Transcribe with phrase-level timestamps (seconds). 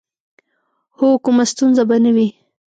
[0.97, 2.27] هو، کومه ستونزه به نه وي.